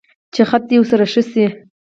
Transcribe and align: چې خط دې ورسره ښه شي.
چې 0.33 0.41
خط 0.49 0.63
دې 0.69 0.77
ورسره 0.79 1.05
ښه 1.11 1.21
شي. 1.31 1.45